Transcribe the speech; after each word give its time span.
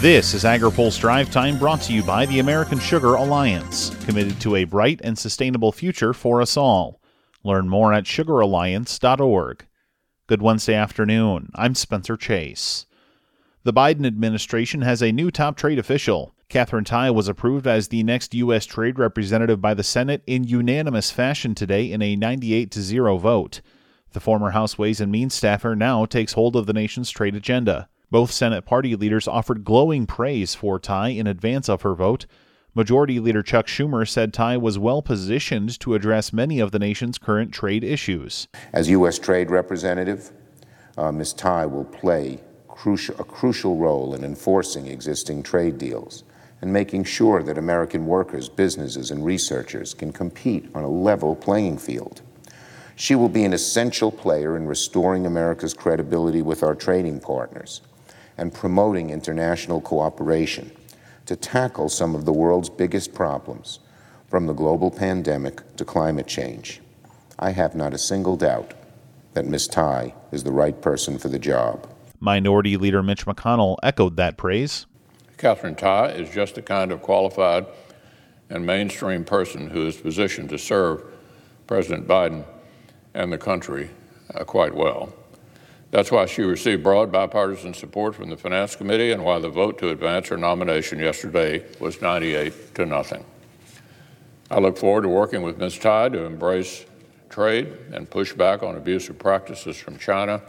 This 0.00 0.32
is 0.32 0.44
AgriPulse 0.44 0.98
Drive 0.98 1.30
Time 1.30 1.58
brought 1.58 1.82
to 1.82 1.92
you 1.92 2.02
by 2.02 2.24
the 2.24 2.38
American 2.38 2.78
Sugar 2.78 3.16
Alliance, 3.16 3.94
committed 4.06 4.40
to 4.40 4.56
a 4.56 4.64
bright 4.64 4.98
and 5.04 5.18
sustainable 5.18 5.72
future 5.72 6.14
for 6.14 6.40
us 6.40 6.56
all. 6.56 7.02
Learn 7.44 7.68
more 7.68 7.92
at 7.92 8.04
sugaralliance.org. 8.04 9.66
Good 10.26 10.40
Wednesday 10.40 10.72
afternoon. 10.72 11.50
I'm 11.54 11.74
Spencer 11.74 12.16
Chase. 12.16 12.86
The 13.64 13.74
Biden 13.74 14.06
administration 14.06 14.80
has 14.80 15.02
a 15.02 15.12
new 15.12 15.30
top 15.30 15.58
trade 15.58 15.78
official. 15.78 16.34
Katherine 16.48 16.84
Tai 16.84 17.10
was 17.10 17.28
approved 17.28 17.66
as 17.66 17.88
the 17.88 18.02
next 18.02 18.32
U.S. 18.32 18.64
trade 18.64 18.98
representative 18.98 19.60
by 19.60 19.74
the 19.74 19.84
Senate 19.84 20.22
in 20.26 20.44
unanimous 20.44 21.10
fashion 21.10 21.54
today 21.54 21.92
in 21.92 22.00
a 22.00 22.16
98 22.16 22.70
to 22.70 22.80
0 22.80 23.18
vote. 23.18 23.60
The 24.12 24.20
former 24.20 24.52
House 24.52 24.78
Ways 24.78 25.02
and 25.02 25.12
Means 25.12 25.34
staffer 25.34 25.76
now 25.76 26.06
takes 26.06 26.32
hold 26.32 26.56
of 26.56 26.64
the 26.64 26.72
nation's 26.72 27.10
trade 27.10 27.36
agenda. 27.36 27.90
Both 28.12 28.32
Senate 28.32 28.64
party 28.64 28.96
leaders 28.96 29.28
offered 29.28 29.62
glowing 29.62 30.04
praise 30.04 30.56
for 30.56 30.80
Tai 30.80 31.10
in 31.10 31.28
advance 31.28 31.68
of 31.68 31.82
her 31.82 31.94
vote. 31.94 32.26
Majority 32.74 33.20
Leader 33.20 33.40
Chuck 33.40 33.68
Schumer 33.68 34.08
said 34.08 34.34
Tai 34.34 34.56
was 34.56 34.80
well 34.80 35.00
positioned 35.00 35.78
to 35.78 35.94
address 35.94 36.32
many 36.32 36.58
of 36.58 36.72
the 36.72 36.80
nation's 36.80 37.18
current 37.18 37.52
trade 37.52 37.84
issues. 37.84 38.48
As 38.72 38.90
U.S. 38.90 39.20
Trade 39.20 39.48
Representative, 39.48 40.32
uh, 40.98 41.12
Ms. 41.12 41.34
Tai 41.34 41.66
will 41.66 41.84
play 41.84 42.40
crucial, 42.66 43.14
a 43.20 43.24
crucial 43.24 43.76
role 43.76 44.12
in 44.12 44.24
enforcing 44.24 44.88
existing 44.88 45.44
trade 45.44 45.78
deals 45.78 46.24
and 46.62 46.72
making 46.72 47.04
sure 47.04 47.44
that 47.44 47.58
American 47.58 48.06
workers, 48.06 48.48
businesses, 48.48 49.12
and 49.12 49.24
researchers 49.24 49.94
can 49.94 50.12
compete 50.12 50.68
on 50.74 50.82
a 50.82 50.90
level 50.90 51.36
playing 51.36 51.78
field. 51.78 52.22
She 52.96 53.14
will 53.14 53.28
be 53.28 53.44
an 53.44 53.52
essential 53.52 54.10
player 54.10 54.56
in 54.56 54.66
restoring 54.66 55.26
America's 55.26 55.74
credibility 55.74 56.42
with 56.42 56.64
our 56.64 56.74
trading 56.74 57.20
partners 57.20 57.82
and 58.40 58.52
promoting 58.52 59.10
international 59.10 59.80
cooperation 59.80 60.72
to 61.26 61.36
tackle 61.36 61.88
some 61.88 62.16
of 62.16 62.24
the 62.24 62.32
world's 62.32 62.70
biggest 62.70 63.14
problems, 63.14 63.78
from 64.30 64.46
the 64.46 64.52
global 64.52 64.90
pandemic 64.90 65.76
to 65.76 65.84
climate 65.84 66.26
change. 66.26 66.80
I 67.38 67.50
have 67.50 67.74
not 67.74 67.92
a 67.92 67.98
single 67.98 68.36
doubt 68.36 68.72
that 69.34 69.44
Ms. 69.44 69.68
Tai 69.68 70.14
is 70.32 70.44
the 70.44 70.52
right 70.52 70.80
person 70.80 71.18
for 71.18 71.28
the 71.28 71.38
job. 71.38 71.88
Minority 72.20 72.76
Leader 72.76 73.02
Mitch 73.02 73.26
McConnell 73.26 73.76
echoed 73.82 74.16
that 74.16 74.36
praise. 74.36 74.86
Katherine 75.36 75.74
Tai 75.74 76.10
is 76.10 76.30
just 76.30 76.54
the 76.54 76.62
kind 76.62 76.92
of 76.92 77.02
qualified 77.02 77.66
and 78.48 78.64
mainstream 78.64 79.24
person 79.24 79.70
who 79.70 79.86
is 79.86 79.96
positioned 79.96 80.48
to 80.50 80.58
serve 80.58 81.02
President 81.66 82.06
Biden 82.06 82.44
and 83.14 83.32
the 83.32 83.38
country 83.38 83.90
uh, 84.34 84.44
quite 84.44 84.74
well. 84.74 85.12
That's 85.90 86.12
why 86.12 86.26
she 86.26 86.42
received 86.42 86.84
broad 86.84 87.10
bipartisan 87.10 87.74
support 87.74 88.14
from 88.14 88.30
the 88.30 88.36
Finance 88.36 88.76
Committee 88.76 89.10
and 89.10 89.24
why 89.24 89.40
the 89.40 89.48
vote 89.48 89.78
to 89.78 89.88
advance 89.88 90.28
her 90.28 90.36
nomination 90.36 91.00
yesterday 91.00 91.64
was 91.80 92.00
98 92.00 92.74
to 92.76 92.86
nothing. 92.86 93.24
I 94.50 94.60
look 94.60 94.78
forward 94.78 95.02
to 95.02 95.08
working 95.08 95.42
with 95.42 95.58
Ms. 95.58 95.78
Tai 95.78 96.10
to 96.10 96.24
embrace 96.24 96.84
trade 97.28 97.72
and 97.92 98.08
push 98.08 98.32
back 98.32 98.62
on 98.62 98.76
abusive 98.76 99.18
practices 99.18 99.76
from 99.76 99.98
China 99.98 100.42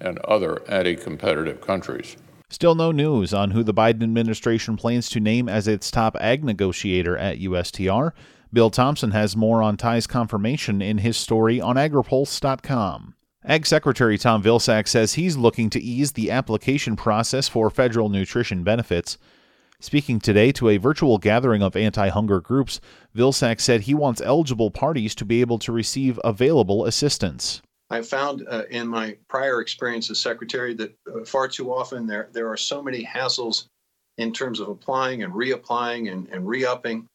and 0.00 0.18
other 0.20 0.62
anti 0.68 0.96
competitive 0.96 1.60
countries. 1.60 2.16
Still 2.48 2.74
no 2.74 2.92
news 2.92 3.34
on 3.34 3.50
who 3.50 3.62
the 3.62 3.74
Biden 3.74 4.02
administration 4.02 4.76
plans 4.76 5.08
to 5.10 5.20
name 5.20 5.48
as 5.48 5.66
its 5.66 5.90
top 5.90 6.16
ag 6.20 6.44
negotiator 6.44 7.16
at 7.16 7.40
USTR. 7.40 8.12
Bill 8.52 8.70
Thompson 8.70 9.10
has 9.10 9.36
more 9.36 9.62
on 9.62 9.76
Tai's 9.76 10.06
confirmation 10.06 10.80
in 10.80 10.98
his 10.98 11.16
story 11.16 11.60
on 11.60 11.76
agripulse.com. 11.76 13.15
Ag 13.48 13.64
Secretary 13.64 14.18
Tom 14.18 14.42
Vilsack 14.42 14.88
says 14.88 15.14
he's 15.14 15.36
looking 15.36 15.70
to 15.70 15.80
ease 15.80 16.12
the 16.12 16.32
application 16.32 16.96
process 16.96 17.48
for 17.48 17.70
federal 17.70 18.08
nutrition 18.08 18.64
benefits. 18.64 19.18
Speaking 19.78 20.18
today 20.18 20.50
to 20.50 20.68
a 20.68 20.78
virtual 20.78 21.16
gathering 21.18 21.62
of 21.62 21.76
anti 21.76 22.08
hunger 22.08 22.40
groups, 22.40 22.80
Vilsack 23.14 23.60
said 23.60 23.82
he 23.82 23.94
wants 23.94 24.20
eligible 24.20 24.72
parties 24.72 25.14
to 25.14 25.24
be 25.24 25.42
able 25.42 25.60
to 25.60 25.70
receive 25.70 26.18
available 26.24 26.86
assistance. 26.86 27.62
I 27.88 28.02
found 28.02 28.44
uh, 28.50 28.64
in 28.68 28.88
my 28.88 29.16
prior 29.28 29.60
experience 29.60 30.10
as 30.10 30.18
secretary 30.18 30.74
that 30.74 30.96
uh, 31.06 31.24
far 31.24 31.46
too 31.46 31.72
often 31.72 32.08
there, 32.08 32.28
there 32.32 32.50
are 32.50 32.56
so 32.56 32.82
many 32.82 33.04
hassles 33.04 33.66
in 34.18 34.32
terms 34.32 34.58
of 34.58 34.68
applying 34.68 35.22
and 35.22 35.32
reapplying 35.32 36.10
and, 36.10 36.26
and 36.32 36.48
re 36.48 36.64
upping 36.64 37.06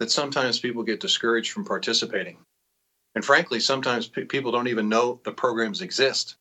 that 0.00 0.10
sometimes 0.10 0.58
people 0.58 0.82
get 0.82 0.98
discouraged 0.98 1.52
from 1.52 1.64
participating. 1.64 2.38
And 3.16 3.24
frankly, 3.24 3.60
sometimes 3.60 4.06
p- 4.06 4.24
people 4.26 4.52
don't 4.52 4.68
even 4.68 4.90
know 4.90 5.18
the 5.24 5.32
programs 5.32 5.80
exist. 5.80 6.36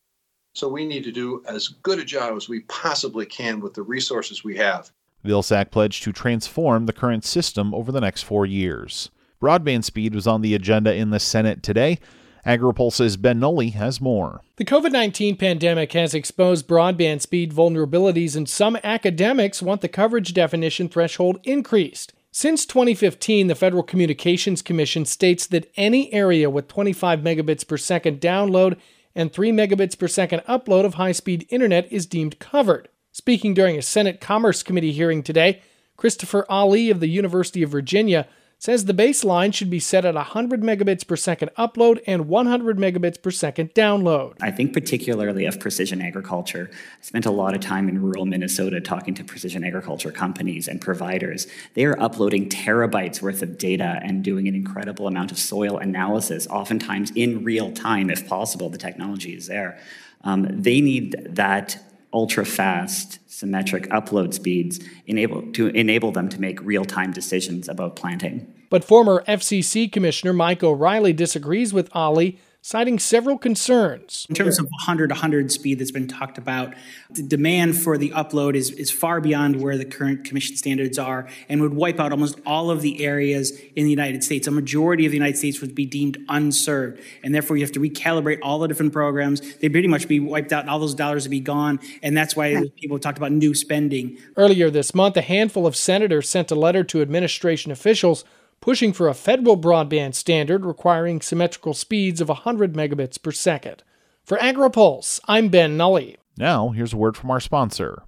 So 0.53 0.67
we 0.67 0.85
need 0.85 1.05
to 1.05 1.11
do 1.11 1.41
as 1.47 1.69
good 1.69 1.99
a 1.99 2.05
job 2.05 2.35
as 2.35 2.49
we 2.49 2.59
possibly 2.61 3.25
can 3.25 3.61
with 3.61 3.73
the 3.73 3.81
resources 3.81 4.43
we 4.43 4.57
have. 4.57 4.91
Vilsack 5.25 5.71
pledged 5.71 6.03
to 6.03 6.11
transform 6.11 6.85
the 6.85 6.93
current 6.93 7.23
system 7.23 7.73
over 7.73 7.93
the 7.93 8.01
next 8.01 8.23
four 8.23 8.45
years. 8.45 9.09
Broadband 9.41 9.85
speed 9.85 10.13
was 10.13 10.27
on 10.27 10.41
the 10.41 10.53
agenda 10.53 10.93
in 10.93 11.11
the 11.11 11.19
Senate 11.19 11.63
today. 11.63 11.97
AgriPulse's 12.45 13.15
Ben 13.15 13.39
Nuelle 13.39 13.71
has 13.71 14.01
more. 14.01 14.41
The 14.57 14.65
COVID 14.65 14.91
19 14.91 15.37
pandemic 15.37 15.93
has 15.93 16.13
exposed 16.13 16.67
broadband 16.67 17.21
speed 17.21 17.53
vulnerabilities, 17.53 18.35
and 18.35 18.49
some 18.49 18.77
academics 18.83 19.61
want 19.61 19.79
the 19.79 19.87
coverage 19.87 20.33
definition 20.33 20.89
threshold 20.89 21.39
increased. 21.43 22.13
Since 22.37 22.65
2015, 22.65 23.47
the 23.47 23.55
Federal 23.55 23.81
Communications 23.81 24.61
Commission 24.61 25.05
states 25.05 25.47
that 25.47 25.71
any 25.77 26.11
area 26.11 26.49
with 26.49 26.67
25 26.67 27.21
megabits 27.21 27.65
per 27.65 27.77
second 27.77 28.19
download 28.19 28.77
and 29.15 29.31
3 29.31 29.53
megabits 29.53 29.97
per 29.97 30.09
second 30.09 30.41
upload 30.41 30.83
of 30.83 30.95
high 30.95 31.13
speed 31.13 31.47
internet 31.47 31.89
is 31.89 32.05
deemed 32.05 32.37
covered. 32.39 32.89
Speaking 33.13 33.53
during 33.53 33.77
a 33.77 33.81
Senate 33.81 34.19
Commerce 34.19 34.63
Committee 34.63 34.91
hearing 34.91 35.23
today, 35.23 35.61
Christopher 35.95 36.45
Ali 36.49 36.89
of 36.89 36.99
the 36.99 37.07
University 37.07 37.63
of 37.63 37.69
Virginia 37.69 38.27
says 38.57 38.85
the 38.85 38.93
baseline 38.93 39.53
should 39.53 39.69
be 39.69 39.79
set 39.79 40.05
at 40.05 40.15
100 40.15 40.61
megabits 40.61 41.05
per 41.05 41.15
second 41.15 41.49
upload 41.57 42.01
and 42.07 42.27
100 42.27 42.77
megabits 42.77 43.21
per 43.21 43.31
second 43.31 43.73
download. 43.73 44.35
I 44.41 44.51
think 44.51 44.73
particularly 44.73 45.45
of 45.45 45.59
precision 45.59 46.01
agriculture. 46.01 46.69
I 46.71 47.03
spent 47.03 47.25
a 47.25 47.31
lot 47.31 47.53
of 47.53 47.61
time 47.61 47.89
in 47.89 48.01
rural 48.01 48.25
Minnesota 48.25 48.81
talking 48.81 49.13
to 49.15 49.23
precision 49.23 49.63
agriculture 49.63 50.11
companies 50.11 50.67
and 50.67 50.81
providers. 50.81 51.47
They 51.73 51.85
are 51.85 51.99
uploading 51.99 52.49
terabytes 52.49 53.21
worth 53.21 53.41
of 53.41 53.57
data 53.57 53.99
and 54.03 54.23
doing 54.23 54.47
an 54.47 54.55
incredible 54.55 55.07
amount 55.07 55.31
of 55.31 55.37
soil 55.37 55.77
analysis, 55.77 56.47
oftentimes 56.47 57.11
in 57.11 57.43
real 57.43 57.71
time, 57.71 58.09
if 58.09 58.27
possible. 58.27 58.69
The 58.69 58.77
technology 58.77 59.35
is 59.35 59.47
there. 59.47 59.79
Um, 60.23 60.47
they 60.49 60.81
need 60.81 61.15
that 61.29 61.77
ultra 62.15 62.45
fast 62.45 63.19
symmetric 63.29 63.89
upload 63.89 64.33
speeds 64.33 64.79
enable, 65.05 65.41
to 65.51 65.67
enable 65.67 66.11
them 66.11 66.29
to 66.29 66.39
make 66.39 66.59
real 66.61 66.85
time 66.85 67.11
decisions 67.11 67.67
about 67.67 67.97
planting. 67.97 68.51
But 68.69 68.85
former 68.85 69.23
FCC 69.27 69.91
Commissioner 69.91 70.33
Mike 70.33 70.63
O'Rielly 70.63 71.13
disagrees 71.15 71.73
with 71.73 71.89
Ali 71.93 72.39
citing 72.65 72.97
several 72.97 73.37
concerns. 73.37 74.25
In 74.27 74.33
terms 74.33 74.57
of 74.57 74.65
100 74.65 75.11
100 75.11 75.51
speed 75.51 75.77
that's 75.77 75.91
been 75.91 76.07
talked 76.07 76.39
about, 76.39 76.73
the 77.11 77.21
demand 77.21 77.77
for 77.77 77.95
the 77.95 78.09
upload 78.09 78.55
is, 78.55 78.71
is 78.71 78.89
far 78.89 79.21
beyond 79.21 79.61
where 79.61 79.77
the 79.77 79.85
current 79.85 80.23
commission 80.25 80.55
standards 80.55 80.97
are 80.97 81.27
and 81.47 81.61
would 81.61 81.75
wipe 81.75 81.99
out 81.99 82.11
almost 82.11 82.39
all 82.43 82.71
of 82.71 82.81
the 82.81 83.05
areas 83.05 83.51
in 83.75 83.83
the 83.83 83.91
United 83.91 84.23
States. 84.23 84.47
A 84.47 84.51
majority 84.51 85.05
of 85.05 85.11
the 85.11 85.15
United 85.15 85.37
States 85.37 85.61
would 85.61 85.75
be 85.75 85.85
deemed 85.85 86.17
unserved, 86.27 86.99
and 87.23 87.35
therefore 87.35 87.55
you 87.55 87.63
have 87.63 87.71
to 87.73 87.79
recalibrate 87.79 88.39
all 88.41 88.57
the 88.57 88.67
different 88.67 88.93
programs. 88.93 89.41
They'd 89.57 89.71
pretty 89.71 89.87
much 89.87 90.07
be 90.07 90.19
wiped 90.19 90.51
out, 90.51 90.61
and 90.61 90.69
all 90.71 90.79
those 90.79 90.95
dollars 90.95 91.25
would 91.25 91.31
be 91.31 91.41
gone, 91.41 91.79
and 92.01 92.17
that's 92.17 92.35
why 92.35 92.55
right. 92.55 92.75
people 92.77 92.97
talked 92.97 93.19
about 93.19 93.31
new 93.31 93.53
spending. 93.53 94.17
Earlier 94.37 94.71
this 94.71 94.95
month, 94.95 95.17
a 95.17 95.21
handful 95.21 95.67
of 95.67 95.75
senators 95.75 96.27
sent 96.27 96.49
a 96.49 96.55
letter 96.55 96.83
to 96.85 97.03
administration 97.03 97.71
officials 97.71 98.25
pushing 98.65 98.91
for 98.91 99.07
a 99.07 99.13
federal 99.13 99.55
broadband 99.55 100.15
standard 100.15 100.65
requiring 100.65 101.21
symmetrical 101.21 101.71
speeds 101.71 102.19
of 102.19 102.29
100 102.29 102.73
megabits 102.73 103.21
per 103.21 103.31
second. 103.31 103.83
For 104.23 104.39
AgriPulse, 104.39 105.19
I'm 105.27 105.49
Ben 105.49 105.77
Nuelle. 105.77 106.15
Now, 106.35 106.69
here's 106.69 106.91
a 106.91 106.97
word 106.97 107.15
from 107.15 107.29
our 107.29 107.39
sponsor. 107.39 108.01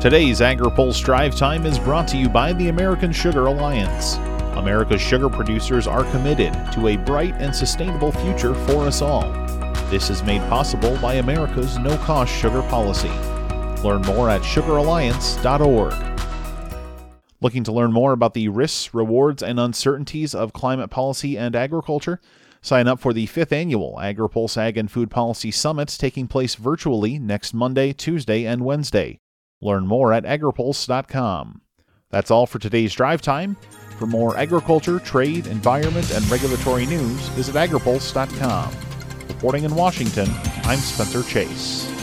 Today's 0.00 0.38
AgriPulse 0.38 1.04
Drive 1.04 1.34
Time 1.34 1.66
is 1.66 1.80
brought 1.80 2.06
to 2.08 2.16
you 2.16 2.28
by 2.28 2.52
the 2.52 2.68
American 2.68 3.10
Sugar 3.10 3.46
Alliance. 3.46 4.14
America's 4.56 5.00
sugar 5.00 5.28
producers 5.28 5.88
are 5.88 6.08
committed 6.12 6.52
to 6.72 6.86
a 6.86 6.96
bright 6.96 7.34
and 7.38 7.52
sustainable 7.52 8.12
future 8.12 8.54
for 8.54 8.86
us 8.86 9.02
all. 9.02 9.28
This 9.90 10.08
is 10.08 10.22
made 10.22 10.42
possible 10.42 10.96
by 10.98 11.14
America's 11.14 11.80
no 11.80 11.98
cost 11.98 12.32
sugar 12.32 12.62
policy. 12.62 13.10
Learn 13.82 14.02
more 14.02 14.30
at 14.30 14.42
sugaralliance.org. 14.42 16.13
Looking 17.44 17.64
to 17.64 17.72
learn 17.72 17.92
more 17.92 18.14
about 18.14 18.32
the 18.32 18.48
risks, 18.48 18.94
rewards, 18.94 19.42
and 19.42 19.60
uncertainties 19.60 20.34
of 20.34 20.54
climate 20.54 20.88
policy 20.88 21.36
and 21.36 21.54
agriculture? 21.54 22.18
Sign 22.62 22.88
up 22.88 22.98
for 22.98 23.12
the 23.12 23.26
fifth 23.26 23.52
annual 23.52 23.98
AgriPulse 24.00 24.56
Ag 24.56 24.78
and 24.78 24.90
Food 24.90 25.10
Policy 25.10 25.50
Summit 25.50 25.94
taking 25.98 26.26
place 26.26 26.54
virtually 26.54 27.18
next 27.18 27.52
Monday, 27.52 27.92
Tuesday, 27.92 28.46
and 28.46 28.64
Wednesday. 28.64 29.18
Learn 29.60 29.86
more 29.86 30.10
at 30.10 30.24
agripulse.com. 30.24 31.60
That's 32.08 32.30
all 32.30 32.46
for 32.46 32.58
today's 32.58 32.94
drive 32.94 33.20
time. 33.20 33.58
For 33.98 34.06
more 34.06 34.38
agriculture, 34.38 34.98
trade, 34.98 35.46
environment, 35.46 36.12
and 36.12 36.26
regulatory 36.30 36.86
news, 36.86 37.28
visit 37.34 37.56
agripulse.com. 37.56 38.74
Reporting 39.28 39.64
in 39.64 39.74
Washington, 39.74 40.30
I'm 40.64 40.78
Spencer 40.78 41.22
Chase. 41.22 41.93